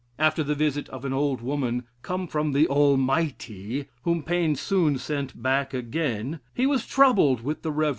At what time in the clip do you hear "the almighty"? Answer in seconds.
2.53-3.85